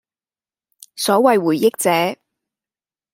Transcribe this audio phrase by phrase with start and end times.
[0.95, 2.19] 所謂回憶者，